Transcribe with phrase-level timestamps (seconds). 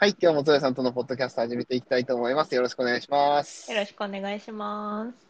[0.00, 2.54] はい、今日もゾエさんとのポッドキャスト始めていきたいと思います。
[2.54, 3.68] よろしくお願いします。
[3.68, 5.28] よろしくお願いします。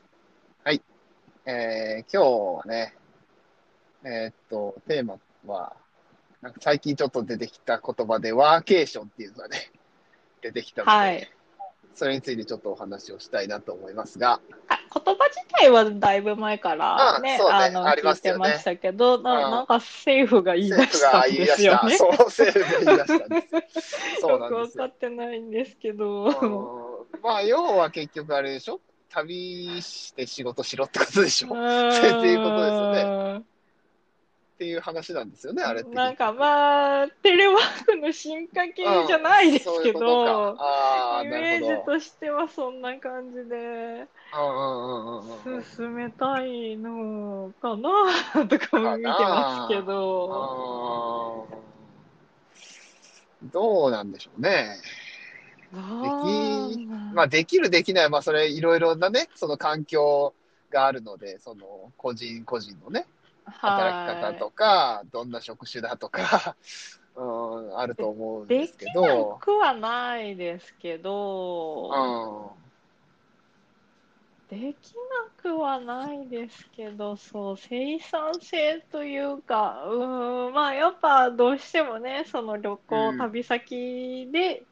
[1.46, 2.94] えー、今日はね、
[4.04, 5.16] えーっと、テーマ
[5.46, 5.74] は、
[6.42, 9.72] なんか最近ちょっと出てきた言葉で、ワーケーションっていうのがね、
[10.42, 11.30] 出てきたので、はい。
[11.98, 19.22] それについてちょっとお話をしたいなと思いますが、あ言葉自体はだいぶ前からね、あそうねあの、ありま聞いてましたけど、うん。
[19.24, 21.96] ななんか政府が言い出したんですよね。
[21.96, 23.90] そう、政府が言い出したんです。
[24.22, 24.78] そうよなんですよ。
[24.78, 24.94] くわか。
[24.94, 26.28] ってないんですけど、う
[27.16, 27.20] ん。
[27.20, 28.80] まあ、要は結局あれでしょ？
[29.10, 31.48] 旅して仕事しろってことでしょ？
[31.50, 33.42] っていうことですよね
[34.58, 35.94] ていう話なんですよね、あれって。
[35.94, 40.56] なんかまあ、テレワークの進化系じゃないですけど、
[41.22, 41.28] イ。
[41.28, 44.06] メージとしてはそんな感じで。
[45.76, 51.46] 進めたいのかなとかも見てますけど。
[53.52, 54.76] どうなんでしょうね。
[55.72, 60.34] あできまあ、できる、できない、まあ、それ、いろいろなね、その環境
[60.70, 63.06] があるので、その、個人個人のね、
[63.50, 66.56] 働き方とか、どんな職種だとか、
[67.16, 67.22] う
[67.72, 72.72] ん、あると思うんでですけきなど、くはないですけど、うん、
[74.48, 83.18] できなくはないですけど、そう、生産性というか、うーん、まあやっぱどうしてもね、その旅行、うん。
[83.18, 84.66] 旅先で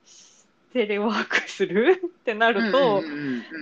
[0.77, 2.03] テレワークする？
[2.05, 3.03] ってなると、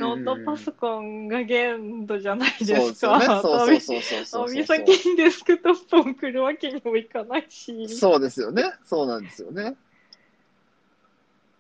[0.00, 3.20] ノートパソコンが限度じゃないでそうですすか。
[3.20, 7.88] そうそう旅そうそうそう旅先にデスクトップを送るわけにもいかないし。
[7.88, 8.64] そうですよね。
[8.84, 9.76] そうなんですよね。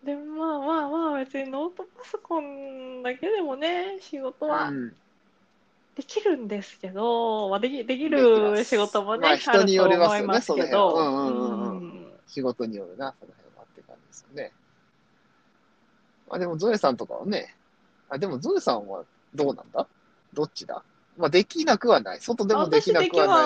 [0.02, 4.92] でもまあまあまあ別にノートパソコンだけでもね仕事はうん
[5.96, 14.50] できるんですけど、まあ、できできるす仕事もね、まあ人によりますよねその辺はうんうんうんうんうん仕事によるな、その辺はって感じですよね。
[16.34, 17.54] あ、でもゾエさんとかはね、
[18.08, 19.04] あ、でもゾエさんは
[19.34, 19.86] どうなんだ？
[20.32, 20.82] どっちだ？
[21.16, 22.20] まあ、できなくはない。
[22.20, 23.36] 外でもできなくはない。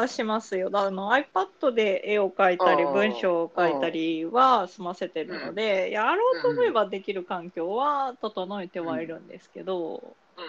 [0.00, 0.70] はしますよ。
[0.72, 10.02] あの iPad で絵を描いたりうん文章を書いたりは済ませてるので、やろうと思えばできる環境は整えてはいるんですけど、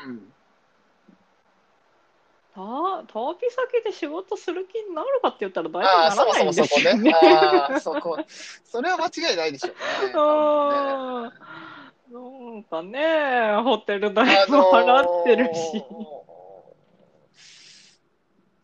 [0.08, 0.32] うん。
[2.56, 6.84] た旅先で仕事する気になるかって言ったら大ああ、そも体ならないんそもそこね。
[6.84, 7.14] ですよね。
[7.14, 8.18] ああ、そこ。
[8.64, 9.76] それは間違いないでしょう
[10.08, 10.14] ね。
[12.12, 15.84] なんかね、ホテル代も払ってるし。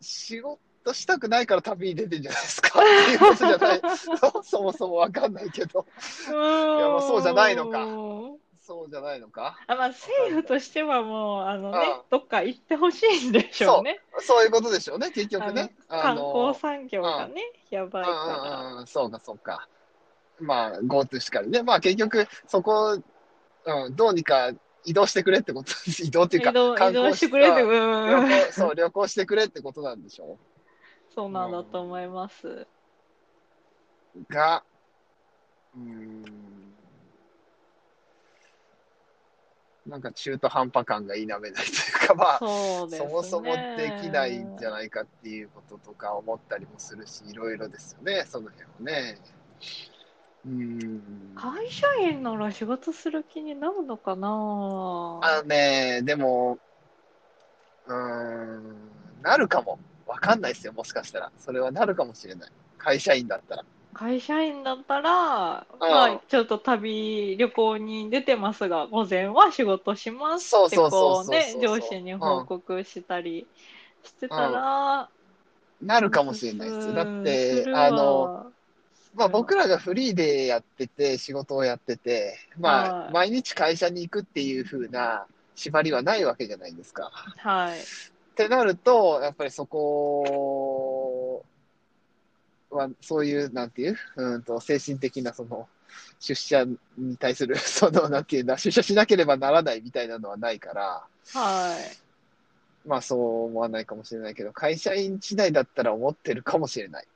[0.00, 3.80] 仕事したくないから旅に出てんじゃないですかっていうことじゃない。
[4.44, 5.86] そもそもわかんないけど。
[6.28, 7.86] うーんやまあそうじゃないのか
[8.60, 9.58] そうじゃないのか。
[9.66, 13.98] あまあ、政府としてはもう、あのねああ、どっか行ってほしいんでしょうね。
[14.20, 15.74] そういうことでしょうね、結局ね。
[15.88, 19.66] あの観光産業がね、やばいうんかうんうん、そうか、そうか。
[20.38, 21.62] まあ、GoTo しかりね。
[21.62, 22.98] まあ、結局、そこ、
[23.68, 24.52] うん、どうにか
[24.84, 26.52] 移動してくれってこと、 移動っていうら。
[26.52, 30.38] か、観光動してくれて、うんうん旅行、そう、旅行してくれってことなんでしょ
[31.14, 32.48] そうなんだと思います。
[32.48, 32.66] う
[34.30, 34.64] が、
[35.74, 36.74] うーん、
[39.86, 41.54] なんか中途半端感が否めないとい
[42.04, 42.98] うか、まあ、そね。
[42.98, 49.18] そもそもできないんじゃないかっていうこととか思ったりもするし、いろいろですよね、その辺はね。
[50.48, 51.34] うーん。
[51.34, 54.28] 会社員なら仕事する気になるのかな？
[55.20, 56.58] あのね、でも、
[57.86, 59.78] うーん、なるかも。
[60.06, 61.30] わかんないですよ、もしかしたら。
[61.38, 62.50] それはなるかもしれない。
[62.78, 63.64] 会社員だったら。
[63.92, 73.48] 会社員だったら、まあ、ちょっと旅、旅行に出てますが、午前は仕事しますって、こうね上司に報告したり
[74.04, 75.10] してたら、
[75.80, 76.94] なるかもしれないですよ。
[76.94, 78.52] だっすて、あの、
[79.18, 87.10] まあ僕らがフリーでやってて、仕事をやってて、まあはい毎日会社に行くっていう風な縛りはないわけじゃないですか。
[87.38, 87.80] はい。
[87.80, 87.82] っ
[88.36, 91.44] てなると、やっぱりそこ
[92.70, 95.66] は、そういう、なんていう、うんと、精神的な、その、
[96.20, 96.64] 出社
[96.96, 102.88] に対する、 その、なんていうんだ、出社しなければならないみたいなのはないから、はい。
[102.88, 107.06] まあそう思わないかもしれないけど、会社員時代だったら思ってるかもしれない。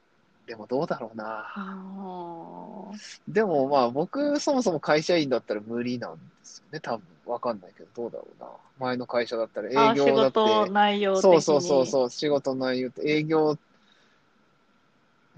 [0.46, 1.46] でもどうだろうな。
[1.54, 2.90] あ
[3.28, 7.02] でもまあ僕、そもそも会社員だったら無理なんですよね、多分。
[7.26, 8.48] わかんないけど、どうだろうな。
[8.78, 10.40] 前の会社だったら営業だって。
[10.40, 11.30] 事内容的に。
[11.30, 13.56] そうそうそうそう、仕事内容って、営業、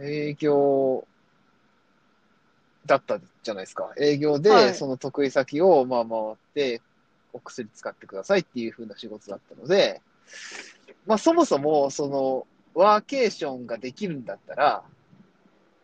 [0.01, 1.07] 営業
[2.87, 3.93] だったじゃないですか。
[3.99, 6.81] 営業はで、いその得意先を、まあ回って、
[7.35, 10.01] お薬使ってくださいっていう風な仕事だったので、
[11.07, 14.83] まあそもそも、その、ワーケーションができるんだったら、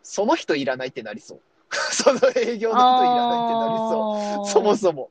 [0.03, 1.41] その人いらないってなりそう。
[1.71, 4.47] その営業だといらないってなりそう。
[4.47, 5.09] そもそも。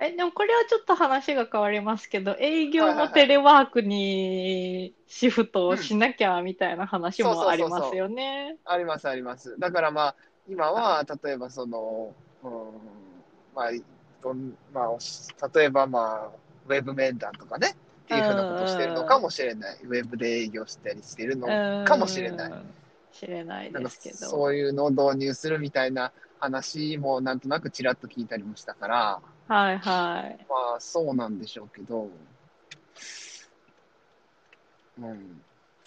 [0.00, 8.56] え、でもこれはちょっと話が変わりますけど、営業のテレワークにシフトをしなきゃみたいな話もありますよね。
[8.64, 9.56] ありますあります。
[9.58, 10.16] だからまあ、
[10.48, 12.12] 今は、例えばその、
[12.42, 12.50] うん、
[13.54, 13.70] まあ、
[14.22, 16.30] どんまあ、例えばまあ、
[16.66, 19.78] ウェブ面談とかね、っていうふうなことをしてるのかもしれない。
[19.82, 21.48] ウェブで営業したりしてるの
[21.84, 22.52] かもしれない。
[23.12, 24.16] 知れないですけど。
[24.16, 30.46] そういうのを導入するみたいな話もなんとなくちらっと聞いたりもしたから、はいはい。
[30.48, 32.10] まあそうなんでしょうけど、
[34.98, 35.42] うん。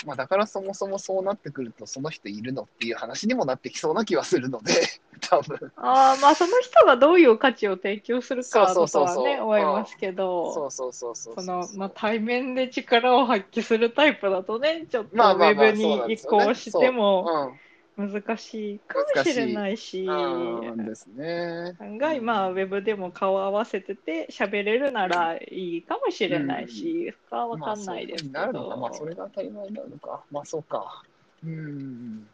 [0.05, 4.73] まあだからそもそもそうなってくると、その人いるのっていう話にもなってきそうな気はするので、
[5.21, 5.71] 多分。
[5.77, 17.66] ああ、まあその人がどういう価値を提供するかとはね、思いますけそど、うそうそうそうその、まあ対面で力を発揮するタイプだとね、ちょっとウェブに移行してもうん。
[17.97, 21.75] 難しいかもしれないし、うんですね。
[21.79, 28.75] 案外まあウェブでも顔合わせてて喋れるならいいかもしれないし、そこはわかんないですけまあ、なるのか。
[28.75, 30.23] どまあ、それが当たり前になるのか。
[30.29, 31.03] まあ、そうか。
[31.43, 32.27] うん。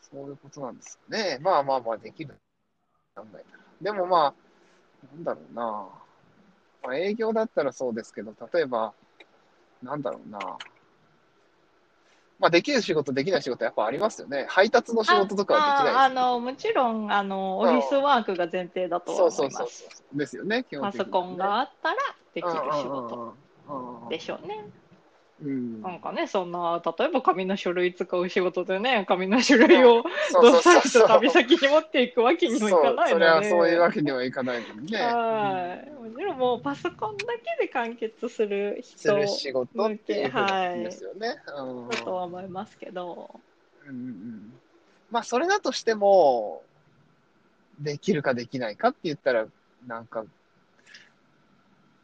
[0.00, 1.38] そういうことなんですよね。
[1.42, 2.34] まあまあまあ、できる。
[3.82, 4.34] でもまあ、
[5.14, 5.88] なんだろうな。
[6.82, 8.94] まあ、営業だったらそうですけど、例えば、
[9.82, 10.38] なんだろうな。
[12.40, 14.46] まあ、できる仕事、できない仕事、やっぱありますよね。
[14.48, 19.88] 配達の仕事とかはできないですああのもちろんあのオフィスワークが前提だとはそう思そうそういます。
[19.90, 20.18] そう。
[20.18, 21.96] ですよね、基本パ的に、ソコンがあったら
[22.34, 23.36] できる仕事
[24.08, 24.64] 事でしょうね。
[25.42, 25.82] うん。
[25.82, 30.02] なんかね、そんな、例えば紙の書類使う仕事でね、紙の書類を
[30.32, 33.50] どっさりと旅先に持っていくわけにもいかないそうそれはので。
[33.50, 34.98] そういうわけにはいかないもんね。
[34.98, 35.90] はい。
[35.90, 37.24] もちろんもうパソコンだ
[37.58, 41.36] けで完結するす人る仕事っていうことはいですよね。
[41.56, 43.40] うんだとは思いますけど。
[43.86, 44.52] うんうん
[45.10, 46.62] まあ、それだとしても、
[47.80, 49.46] できるかできないかって言ったら、
[49.86, 50.24] なんか、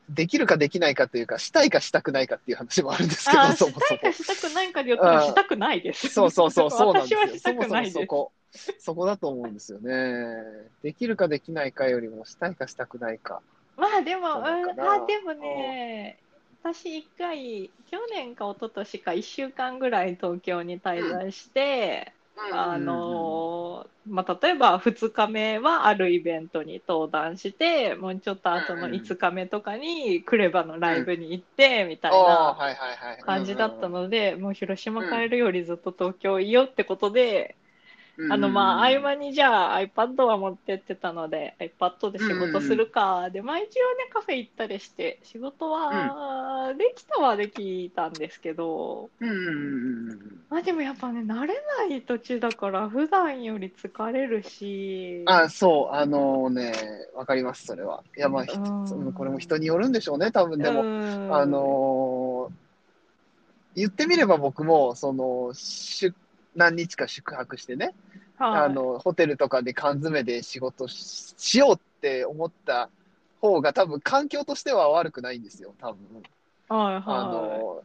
[0.09, 4.13] できるかできないかというか、したいかしたくないかっていう話もあるんですけどそもそもしたいか。
[4.13, 6.09] したくないかで言ったらしたくないです。
[6.09, 7.21] そうそうそう、そうなんですよ。
[7.39, 7.69] そもそ。
[7.75, 8.33] もそこ、
[8.79, 10.37] そこだと思うんですよね。
[10.83, 13.41] できるかできないかよりも、したいかしたくないか。
[13.77, 16.19] まあでも、そううん、あ、でもね、
[16.63, 22.13] 私一回、去年か一昨年か1週間ぐらい東京に滞在して、
[22.51, 29.01] あのーまあ、例えば2日目はあるイベントに登壇して、もうちょっと後のうんうん。
[29.01, 32.57] 5日目とかにクレバのライブに行って、みたいな。
[33.21, 37.59] 感じだったうんので、もう広島帰るよりずっと東京いいよってことで、
[38.31, 43.29] あの、まあ、合あ間にじゃあ iPad は持ってってたので、iPad で仕事するか。
[43.31, 49.11] で、まあ一応ね、カフェ行ったりして、仕事はできたはできたんですけど。
[50.49, 51.55] まあでもやっぱね、慣れ
[51.89, 56.73] ない土地だから、普段より疲れるし、あ、そう、あのね、
[57.15, 58.03] わかります、それは。
[58.17, 58.45] いや、まあ、
[59.13, 60.85] これも人によるんでしょうね、多分でも。
[60.85, 62.67] もあ、のー
[63.77, 66.15] 言ってみれば僕も、その、しゅ
[66.57, 67.95] 何日か宿泊してね、
[68.37, 72.89] はい、あの、ホテルとかで缶詰で仕事ししようって思った
[73.41, 75.99] 方が多分環境としては悪くないんですよ、多分。
[76.69, 77.85] はいはい、あの、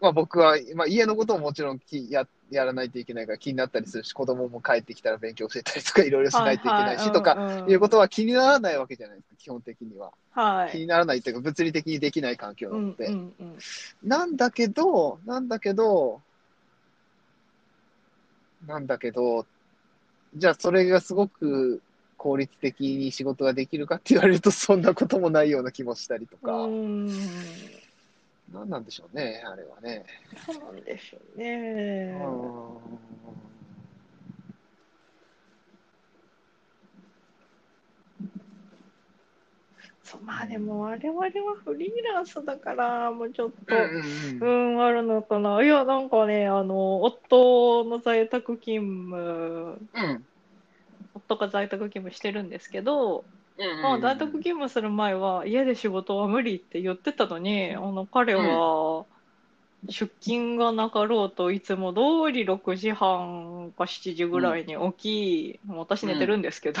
[0.00, 10.12] まあ僕は、まあ家のことももちろんきややらないといけないから気になったりするし、子供も帰ってきたら勉強教えたりとかいろいろしないといけないしとか、かいうことは気にならないわけじゃないですか、基本的には。
[10.32, 10.72] はい。
[10.72, 13.06] 気にならないっていうか、物理的にできない環境なので。
[13.06, 13.58] うんうんうん
[14.02, 16.20] なんだけど、なんだけど、
[18.66, 19.46] なんだけど、
[20.34, 21.82] じゃあそれがすごく
[22.16, 27.06] 効率的に仕事ができるかって言われると、そんなこともないような気もしたりとか、うん
[28.52, 30.04] なんなんでしょうね、あれはね。
[30.46, 32.14] そうなんでしょうね。
[32.24, 33.54] うん
[40.14, 41.30] そうまあでも我々は
[41.64, 44.00] フリーランスだからもうちょっと、う
[44.40, 45.62] うんん、あるのかな。
[45.62, 50.24] いや、なんかね、あの、夫の在宅勤務、うん。
[51.14, 53.24] 夫が在宅勤務してるんですけど、
[53.56, 59.06] うんまあ、在宅勤務する前は家で仕事は無理って言ってたのに、あの、彼は
[59.88, 66.80] 出勤がなかろうといつも通り6時半か7時ぐらいに起き、もう私寝てるんですけど、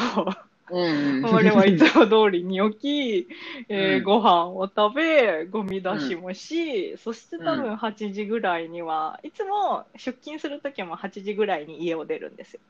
[0.70, 3.28] うん彼はいつも通りに起き、
[3.68, 12.60] えーうんご飯を食べ、ゴミ出しもし、そして多分8時ぐらいには、いつも出勤するときも8時ぐらいに家を出るんですよ。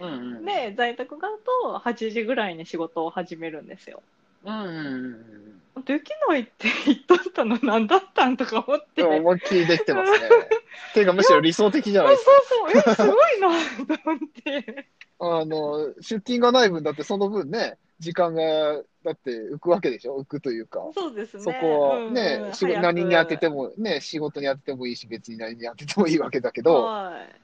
[0.00, 1.28] うんうんで、在宅が
[1.62, 4.02] と8時ぐらいに仕事を始めるんですよ。
[4.44, 4.68] うんう
[5.08, 9.02] んできないって言っとったの何だったんとか思って。
[9.02, 10.18] 思いっきりできてますね。
[10.94, 12.30] ていうか、むしろ理想的じゃないですか。
[12.48, 14.88] そうそう、え、すごいなと思って。
[15.20, 20.18] あの、出勤がない分だってその分ね、時間が、だって浮くわけでしょ？
[20.18, 20.80] 浮くというか。
[20.94, 21.42] そうですね。
[21.42, 27.40] そこはね、うんうん仕事何に当てても、ね、仕事に当ててもいいし、別に何に当ててもいいわけだけど、はい。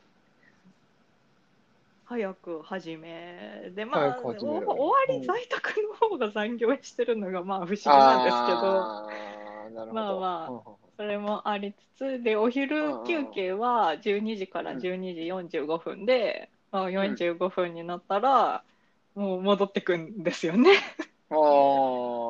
[2.07, 3.73] 早く始め。
[3.75, 9.95] で、まあ、終わり在宅の方が残業してるのがまあ不思議なんですけど、あーなるほど。
[9.95, 18.63] まあまあそれもありつつ、で、お昼休憩は12時からうん12時45分で、まあ、45分になったら、
[19.15, 20.71] もう戻ってくんですよね。
[21.29, 21.35] あ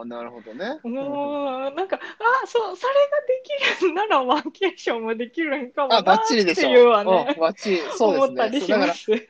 [0.02, 0.80] あ、なるほどね。
[0.84, 3.42] もう、なんか、あ、そう、それがで
[3.78, 6.70] きるんならワーケーションもできるんかもあ、なバッチリでしょ。
[6.70, 7.76] っていうはうんね、バッチリ。
[7.78, 8.24] そうですね。
[8.24, 9.28] 思ったりしそうだから、ます。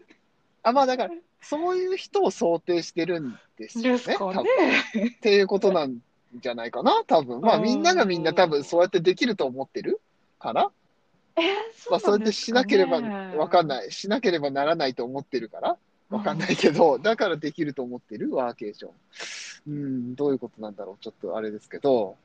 [0.62, 3.90] あ、まあだから、そういう人を想定してるんですよね。
[3.92, 4.82] ですか多分ね。
[5.16, 5.98] っていうことなん
[6.36, 7.40] じゃないかな、多分。
[7.40, 10.00] まあうんみんながみんな多分そうやってできると思ってる
[10.38, 10.70] から、
[11.36, 13.00] えー、まあそうやってしなければ
[13.36, 13.68] わかんい。
[13.68, 13.92] ない。
[13.92, 15.76] しなければならないと思ってるから、
[16.10, 18.92] わかんないけど、だからできると思ってるワーケーション。
[19.68, 20.96] うん、どういうことなんだろう。
[21.02, 22.16] ちょっとあれですけど。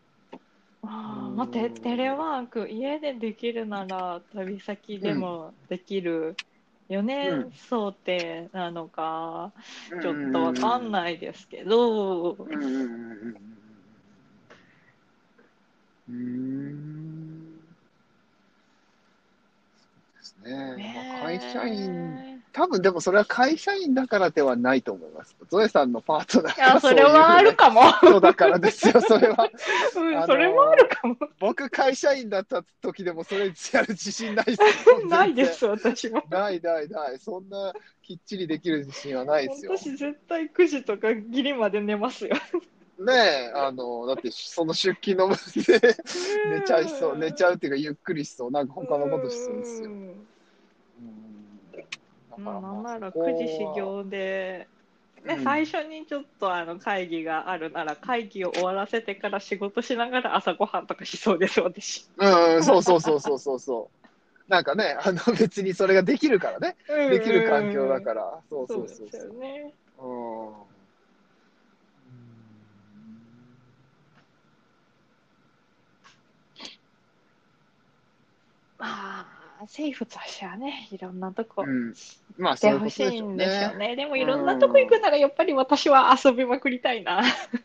[0.84, 6.36] あーまあ、テテレワーク、家でできるなら旅先でもできる
[6.90, 9.52] よね、うん想定なのか、
[9.90, 13.52] ちょっとわかんないですけど、うんうんうんうんうんうん。
[16.10, 17.62] うーん。
[19.78, 20.76] そうですね。
[20.76, 25.36] ねまあ会社員、多分でもそれは会社員だからではないと思います。
[25.50, 27.82] ゾエさんのパートナーいや、がそれはあるかも。
[28.02, 29.50] そうだからですよ、それは。
[29.96, 31.16] うんあのーそれもあるかも。
[31.40, 35.08] 僕、会社員だった時でもそれやる自信ないですよ。
[35.08, 36.24] ないです、私も。
[36.30, 37.20] ないないない。
[37.20, 39.74] そんなきっちりできる自信はないですよ。
[39.78, 42.36] 私、絶対9時とかギリまで寝ますよ。
[43.00, 45.96] ねえ、あの、だってその出勤の分で
[46.50, 49.92] 寝ちゃいそう、寝ちゃうっていうかゆっくりしそう、なんか他のことしそうですよ。
[52.50, 53.30] んうんだまあ、なんならそこは。
[53.30, 54.68] 9時始業で、
[55.26, 55.44] ねうん。
[55.44, 62.08] 最初にちょっとあの会議があるなら会議を終わらせてから仕事しながら朝ごはんとかしそうです私。
[62.18, 64.08] うん、そうそうそうそうそうそう。
[64.48, 69.10] なんかね、あの別にそれができるからね、できる環境だから、そうそでそうう。
[69.12, 69.74] そうすよね。
[69.98, 70.81] うん
[79.62, 81.94] うんまあ政府としてはねいろんなとこうん、
[82.38, 83.90] まあそうほしいんでしょうね。
[83.90, 83.96] ね。
[83.96, 87.22] でもいろんなとこ行くならやっぱり私は遊びまくりたいな。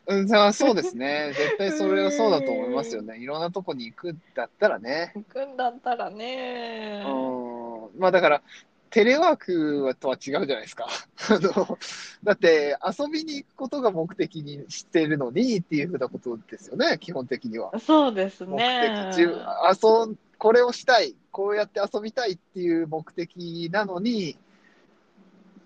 [0.06, 1.32] うん、そうですね。
[1.34, 3.18] 絶対それはそうだと思いますよね。
[3.18, 5.12] いろんなとこに行くんだったらね。
[5.14, 7.04] 行くんだったらね。
[7.06, 8.00] うん。
[8.00, 8.42] まあだから、
[8.90, 10.86] テレワークはとは違うじゃないですか。
[11.30, 11.78] あの、
[12.24, 17.78] だって遊びに行くことが目的にしているのにっていうふうなことですよね、基本的には。
[17.78, 19.12] そうです目ね。
[19.14, 24.38] 的、自遊んこれをしたい、こうやって遊びたいっていう目的なのに、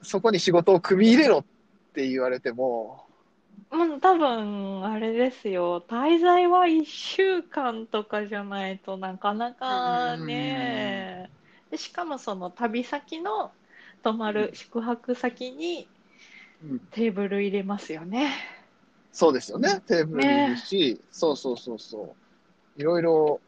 [0.03, 1.45] そこに仕事を組み入れろっ
[1.95, 3.07] て言われても、
[3.71, 5.81] もう多分あれですよ。
[5.87, 11.31] 滞在は1週間とかじゃないとなかなかね。
[11.71, 13.53] でしかもその旅先の
[14.03, 15.87] 泊まる宿泊先に
[16.63, 18.33] うん、テーブル入れますよね。
[19.13, 22.17] そうですよね、テーブルいるし、そうそうそうそ
[22.77, 23.41] う、いろいろ、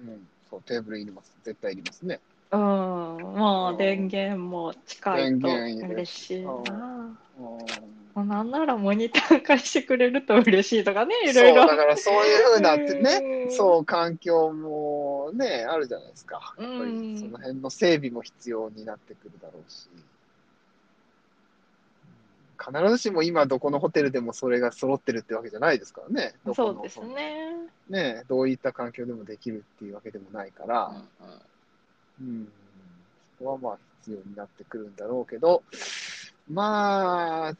[0.00, 2.20] うん、そう、テーブルいります、絶対いりますね。
[2.52, 6.52] うん、もう電源も近いと嬉しいな。
[6.52, 11.66] うんなんならモニター貸してくれると嬉しいとかね、いろいろ。
[11.66, 16.54] だからそういうふうなってね、うんそう、環境もね、あるじゃないですか。
[16.58, 19.88] やっぱうんりその辺の整備も必要になってくるだろうし。
[22.56, 26.34] 必ずしも今どこのホテルでもそれが揃ってるってわけじゃないですからね。
[26.54, 27.54] そうですね。
[27.88, 31.02] ね、どういった環境でもできるっていうわけでもないから、
[32.20, 32.48] うんうん、
[33.38, 35.62] そこはまあ必要になってくるんだろうけど、
[36.50, 37.56] まあ、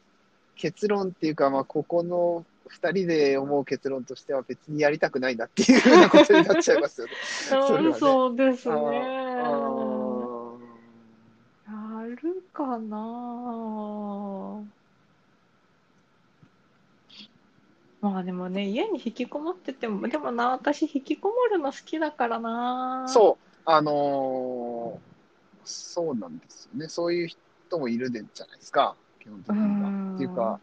[0.55, 7.13] 結論っていうか、まあ、ここの二人で思う結論としては別にやりたくないなっていうふうなことになっちゃいますよね。
[7.23, 8.75] そねそうですね。
[8.75, 11.77] あやー
[12.21, 12.97] るかな
[18.01, 23.05] まあでもね、家に引きこもってても、でもな、私引きこもるの好きだからな。
[23.07, 25.07] そう、あのー
[25.69, 26.87] そうなんですよね。
[26.87, 30.15] そういう人もいるでじゃないですか、基本的にうんは。
[30.15, 30.59] っていうか、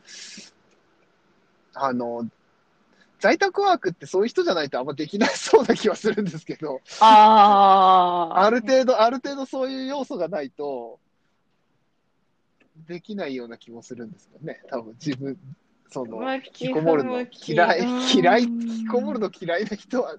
[1.74, 2.26] あの、
[3.20, 8.44] 在宅ワークってそういう人じゃないとあんまできないそうな気はするんですけど、ああ。
[8.44, 10.98] ある程度、ある程度そういう要素がないと、
[12.88, 14.62] できないような気もするんですよね。
[14.68, 15.38] 多分自分、
[15.90, 20.16] その、向引ききこもるの嫌い、うん嫌い、引きこもるの嫌いな人は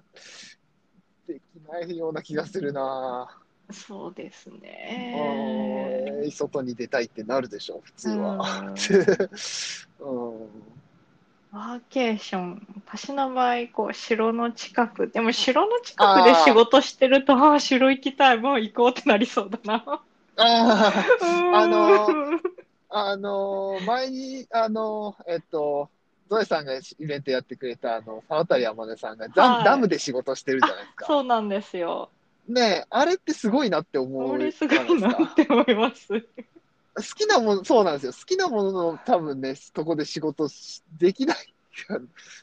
[1.26, 3.28] できないような気がするな
[3.72, 6.20] そうですぁ、ね。
[6.22, 8.74] うん外に出たいってなるでしょ、普通は。
[10.00, 10.48] うん
[11.52, 20.02] ワーケーション、私の場合、こう、城の近く、でも城の近くで仕事してると、ああ、城行きたい、もう行こうってなりそうだな。
[20.36, 20.92] あ
[21.22, 22.40] あ、あのうん
[22.88, 25.88] あの、前に、あの、えっと、
[26.28, 31.06] ゾエさんがイベントやってくれた、あの、沢渡山根さんがダ,、はいダムで仕事してるじゃないですか。
[31.06, 32.10] そうなんですよ。
[32.48, 34.30] ねえ、あれってすごいなって思う。
[34.30, 36.08] これすごいなって思います。
[36.08, 38.12] 好きなもの、そうなんですよ。
[38.12, 41.54] 好きなものの多分ね、そこで仕事しできない。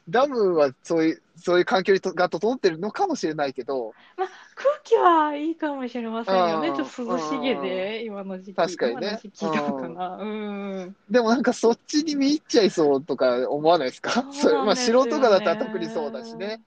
[0.09, 6.69] ダムはそういう、そういう環境が整ってるのかもしれないけど、まあ、空気はいいかもしれませんよね。
[6.69, 8.55] うんちょっと涼しげで、今の時期。
[8.55, 10.17] 確かにねかな。
[10.17, 10.95] うん。
[11.09, 14.25] でもなんかそっちに見入っちゃいそうとか思わないですか？
[14.31, 16.61] それまあ素人がだったら特にそうだしね。。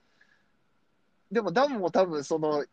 [1.31, 2.65] でもダムも多分その、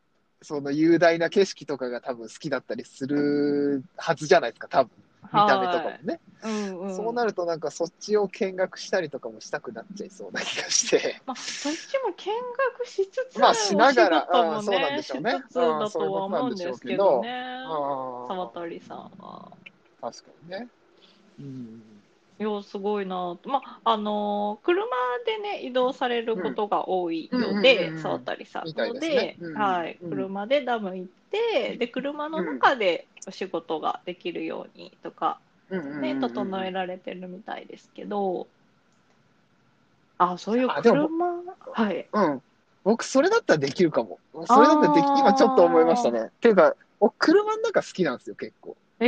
[0.42, 4.90] その雄大な景色とかが多分好きだったりするはずじゃないですか、多分。
[5.32, 6.20] 見た目とかもね。
[6.42, 6.96] うんうん。
[6.96, 11.20] そうなるとなんかそっちを見学したりとかもしたくなっちゃいそうな気がして。
[11.26, 12.32] まあ、そっちも見
[12.76, 17.30] 学しつつ、まあしながらうんそうなんね、でしょうねしつつだとは思うんですけどね。
[17.66, 19.52] あ沢渡さんは。
[20.00, 20.68] 確かにね。
[21.40, 21.82] うん。
[22.38, 23.48] いや、すごいなと。
[23.48, 24.84] まあ、あのー車
[25.24, 35.38] でね、移動されることが多いのでう、ん沢渡さんのですねで、うんはい、うん車でダム行って、で、車の中でお仕事ができるようにとか、
[35.70, 38.46] ね、整えられてるみたいですけど、
[40.18, 41.06] あ、そういう車、
[41.72, 42.06] はい。
[42.12, 42.42] うん。
[42.84, 44.18] 僕、それだったらできるかも。
[44.46, 46.26] それだったらでき、今ちょっと思いましたね。
[46.26, 48.76] っていうか、僕車の中好きなんですよ、結構。
[49.00, 49.06] え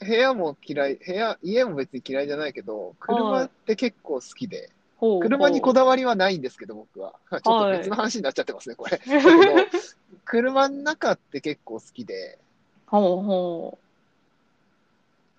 [0.00, 7.14] ー、部屋も嫌い、部屋、家も別に嫌いじゃないけど、車って結構好きで、車にこだだわりはないんですけど、僕は。
[7.30, 9.00] ちょっと別の話になっちゃってますね、これ。
[10.24, 12.38] 車の中って結構好きで、
[12.86, 13.78] ほうほ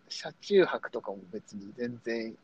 [0.09, 2.35] 車中泊とかも別に全然、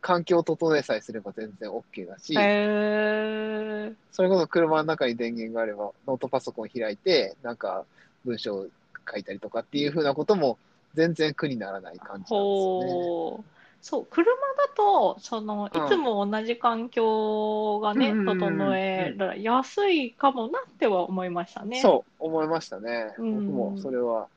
[0.00, 7.84] 環境を整えさえすれば全然 OK だしそれこそ車の中に電源があれば、ノートパソコン開いて、なんか
[8.24, 8.66] 文章を
[9.10, 10.58] 書いたりとかっていうふうなことも
[10.94, 13.44] 全然苦にならない感じなんですよね。
[13.84, 14.32] そう、車だ
[14.74, 21.82] と、その、いうんつも同じ環境がね、うん整えられやすいかもなっては思いましたね。
[21.82, 23.14] そう、思いましたね。
[23.18, 24.28] うん僕もそれは、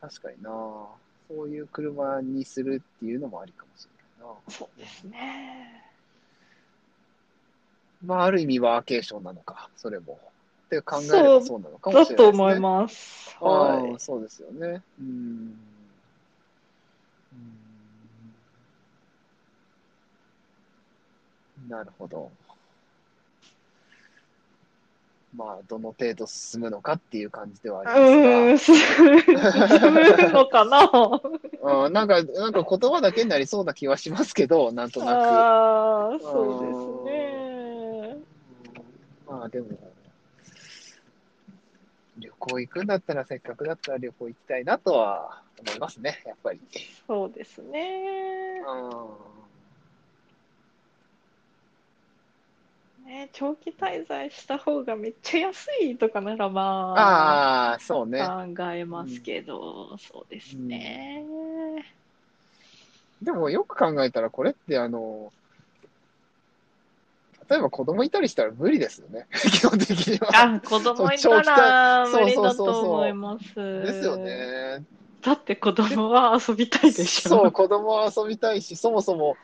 [0.00, 3.86] 確かになそういう車にするっていうのもありかもし
[4.18, 5.84] れないなそうですね。
[8.02, 10.18] まあ、ある意味ワーケーションなのか、それも。
[10.64, 12.30] って考えればそうなのかもだしれないですね。
[12.30, 13.36] と思います。
[13.42, 13.98] あはいあ。
[13.98, 14.82] そうですよね。
[14.98, 15.06] うん。
[15.06, 15.10] う
[17.36, 17.64] ん
[21.68, 22.30] なるほど。
[25.36, 28.76] まあ、どの程度進むのかっていう感じではあります進
[29.92, 31.20] むのかなが、
[31.86, 38.16] うん、なんか、なんか言葉だけになりそうな気はしますけど、なんとなああ、そうですね。
[39.26, 39.30] く。
[39.32, 39.66] まあ、でも、
[42.16, 46.60] 旅行行くんだったら、せっかくだったら旅行行きたいなとは思いますね、やっぱり。
[47.08, 48.62] そうですね。
[48.68, 49.33] うん
[53.04, 58.20] ね、長期滞在した方がめっちゃ安いとかならまあ、ああ、そうね。
[58.20, 61.24] 考えますけど、そうですね。
[63.22, 65.32] でもよく考えたら、これってあの、
[67.48, 70.54] 例えば子供いたりしたら無理ですよね、 基本的には。
[70.54, 73.54] あ、子供いたら無理だそうそうそうと思います。
[73.54, 74.16] ですよ。
[74.16, 74.82] ね。
[75.22, 77.30] だって子供は遊びたいでしょ。
[77.30, 79.36] そう、子供は遊びたいし、そもそも、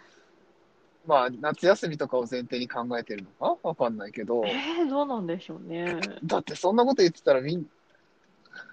[1.11, 3.69] まあ、夏休みとかを前提に考えてるのか？
[3.69, 5.99] わかんないけど、えー、どうなんでしょうね。
[6.25, 7.67] だってそんなこと言ってたらみん、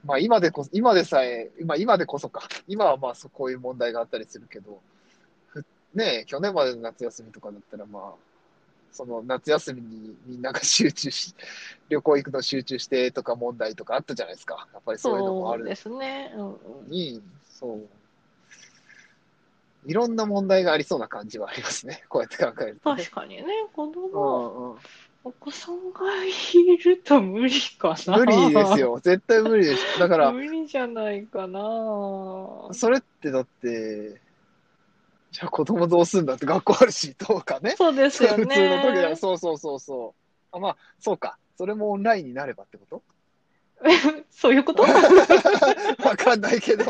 [0.03, 2.47] まあ今でこそ、今でさえ、今、今でこそか。
[2.67, 4.79] 今はまあそうこういう問題があったりするけど、
[5.47, 8.13] ふねえ、去年までの夏休みとかだったらまあ、
[8.91, 11.33] その夏休みにみんなが集中し、
[11.89, 14.67] 旅行行くの集中してとか問題とかあったじゃないですか。
[14.73, 16.33] やっぱりそういうのもあるそうですね。
[16.37, 16.53] うんう
[16.87, 17.19] んに、
[17.49, 17.89] そう。
[19.87, 22.03] いろんな問題がありそうな感じはありますね。
[22.09, 23.01] こうやって考えると、ね。
[23.03, 24.77] 確かにね、子う供、んうん
[25.23, 28.17] お子さんがいると無理かな。
[28.17, 28.79] 無理です。
[28.79, 28.97] よ。
[29.03, 29.99] 絶対無理です。
[29.99, 31.59] だから、 無理じゃないかな。
[32.71, 34.21] それってだって、
[35.31, 37.75] じゃあ子供どうすんだって学校あるし、どうかね。
[37.77, 38.45] そうですよね。
[38.45, 40.15] 普通の時だそうそうそうそ
[40.53, 40.55] う。
[40.55, 41.37] あ、まあ、そうか。
[41.57, 43.03] それもオンラインになればってこと？
[44.31, 44.83] そういうこと？
[44.83, 46.85] わかんないけど。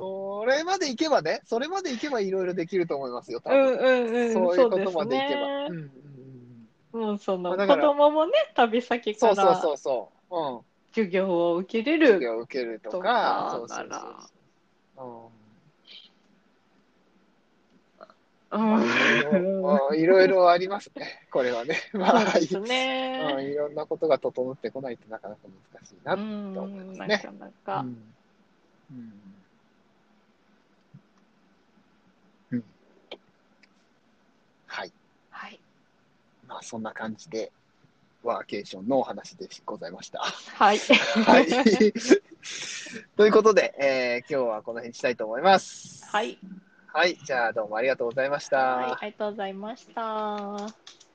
[0.00, 3.78] それまでいけばね、それまでいけばいろいろできると思いますよ、多うん分。
[3.78, 5.40] うんうん、そういうことまでいけば。
[5.40, 5.90] そうねうんうんうん
[6.92, 10.36] もうその子供もね、旅先からそうそうそうそう。
[10.54, 10.60] うん。
[10.92, 12.06] 授業を受けれる。
[12.06, 13.88] 授業を受けるととかか、そうそう
[14.96, 15.06] そう
[18.52, 18.72] うんうん
[19.90, 21.76] うんいろいろありますね、これはね。
[21.94, 23.48] まあ、そうですうんね。
[23.52, 26.16] いろんなことが整ってこないとなかなか難しいな。
[26.16, 27.80] と思いん、ますねなかなか。
[27.80, 28.12] うん
[28.90, 29.12] うん
[34.66, 34.92] はい。
[35.30, 35.58] はい。
[36.50, 37.52] まあ、そんな感じで、
[38.22, 40.20] ワーケーションのお話でございました。
[40.20, 40.78] はい。
[40.78, 41.46] はい。
[43.16, 46.04] ということで、えー今日はこの辺にしたいと思います。
[46.10, 46.38] はい。
[46.92, 47.16] はい。
[47.16, 48.58] じゃあ、どうもありがとうございました。
[48.58, 48.92] はい。
[49.00, 51.09] ありがとうございました。